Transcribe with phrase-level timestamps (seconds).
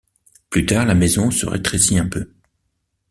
[0.49, 2.33] Plus tard la maison se rétrécit un peu.